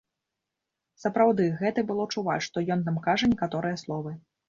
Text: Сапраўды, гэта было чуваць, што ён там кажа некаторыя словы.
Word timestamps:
Сапраўды, 1.03 1.45
гэта 1.61 1.79
было 1.91 2.09
чуваць, 2.17 2.41
што 2.49 2.67
ён 2.75 2.79
там 2.91 3.01
кажа 3.09 3.25
некаторыя 3.37 3.75
словы. 3.87 4.21